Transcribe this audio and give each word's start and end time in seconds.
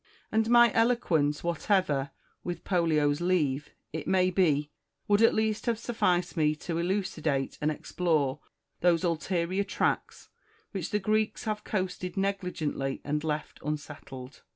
And 0.31 0.49
my 0.49 0.73
eloquence, 0.73 1.43
whatever 1.43 2.09
(Avith 2.43 2.63
Pollio's 2.63 3.21
leave) 3.21 3.69
it 3.93 4.07
may 4.07 4.31
be, 4.31 4.71
would 5.07 5.21
at 5.21 5.35
least 5.35 5.67
have 5.67 5.77
sufficed 5.77 6.35
me 6.35 6.55
to 6.55 6.79
elucidate 6.79 7.55
and 7.61 7.69
explore 7.69 8.39
those 8.79 9.03
ulterior 9.03 9.63
tracts, 9.63 10.29
which 10.71 10.89
the 10.89 10.99
Oreeks 11.01 11.43
have 11.43 11.63
coasted 11.63 12.17
negligently 12.17 12.99
and 13.03 13.23
left 13.23 13.59
unsettled. 13.63 14.41